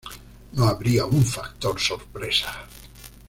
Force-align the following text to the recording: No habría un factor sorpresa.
No 0.53 0.65
habría 0.67 1.05
un 1.05 1.23
factor 1.23 1.79
sorpresa. 1.79 2.65